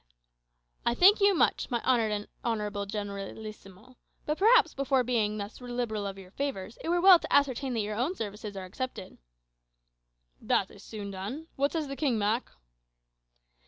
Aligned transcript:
"I 0.83 0.95
thank 0.95 1.21
you 1.21 1.35
much, 1.35 1.69
my 1.69 1.79
honoured 1.83 2.11
and 2.11 2.27
honourable 2.43 2.87
generalissimo; 2.87 3.97
but 4.25 4.39
perhaps 4.39 4.73
before 4.73 5.03
being 5.03 5.37
thus 5.37 5.61
liberal 5.61 6.07
of 6.07 6.17
your 6.17 6.31
favours, 6.31 6.79
it 6.83 6.89
were 6.89 6.99
well 6.99 7.19
to 7.19 7.31
ascertain 7.31 7.75
that 7.75 7.81
your 7.81 7.95
own 7.97 8.15
services 8.15 8.57
are 8.57 8.65
accepted." 8.65 9.19
"That 10.41 10.71
is 10.71 10.81
soon 10.83 11.11
done. 11.11 11.49
What 11.55 11.71
says 11.73 11.87
the 11.87 11.95
king, 11.95 12.17
Mak?" 12.17 12.49